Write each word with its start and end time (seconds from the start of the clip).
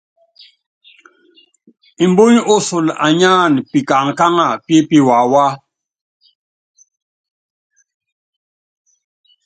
Mbuny 2.09 2.37
osolanyáan 2.53 3.53
pikaŋkáŋua 3.71 4.47
pi 4.65 4.75
piwawá. 4.89 5.45